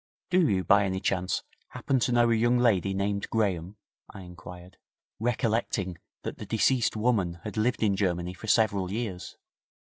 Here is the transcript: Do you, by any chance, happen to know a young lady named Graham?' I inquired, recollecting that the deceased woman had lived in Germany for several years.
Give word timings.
Do 0.31 0.49
you, 0.49 0.63
by 0.63 0.85
any 0.85 0.99
chance, 0.99 1.43
happen 1.67 1.99
to 1.99 2.11
know 2.11 2.31
a 2.31 2.35
young 2.35 2.57
lady 2.57 2.91
named 2.91 3.29
Graham?' 3.29 3.75
I 4.09 4.21
inquired, 4.21 4.77
recollecting 5.19 5.99
that 6.23 6.39
the 6.39 6.45
deceased 6.47 6.95
woman 6.97 7.35
had 7.43 7.55
lived 7.55 7.83
in 7.83 7.95
Germany 7.95 8.33
for 8.33 8.47
several 8.47 8.91
years. 8.91 9.37